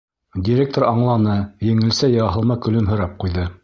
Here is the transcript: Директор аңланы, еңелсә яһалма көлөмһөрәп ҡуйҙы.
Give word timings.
Директор 0.47 0.85
аңланы, 0.93 1.37
еңелсә 1.69 2.13
яһалма 2.17 2.63
көлөмһөрәп 2.67 3.19
ҡуйҙы. 3.25 3.53